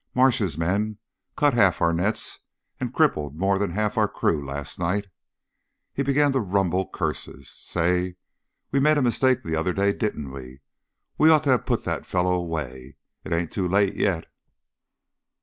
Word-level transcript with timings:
Marsh's 0.15 0.57
men 0.57 0.97
cut 1.37 1.53
half 1.53 1.79
our 1.79 1.93
nets 1.93 2.39
and 2.79 2.91
crippled 2.91 3.37
more 3.37 3.59
than 3.59 3.69
half 3.69 3.99
our 3.99 4.07
crew 4.07 4.43
last 4.43 4.79
night." 4.79 5.05
He 5.93 6.01
began 6.01 6.31
to 6.31 6.39
rumble 6.39 6.89
curses. 6.89 7.51
"Say! 7.51 8.15
We 8.71 8.79
made 8.79 8.97
a 8.97 9.03
mistake 9.03 9.43
the 9.43 9.55
other 9.55 9.73
day, 9.73 9.93
didn't 9.93 10.31
we? 10.31 10.61
We'd 11.19 11.29
ought 11.29 11.43
to 11.43 11.51
have 11.51 11.67
put 11.67 11.83
that 11.83 12.07
feller 12.07 12.33
away. 12.33 12.95
It 13.23 13.31
ain't 13.31 13.51
too 13.51 13.67
late 13.67 13.93
yet." 13.95 14.25